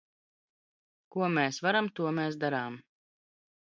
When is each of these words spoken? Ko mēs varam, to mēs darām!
Ko 1.17 1.29
mēs 1.37 1.61
varam, 1.69 1.93
to 2.01 2.17
mēs 2.23 2.43
darām! 2.47 2.85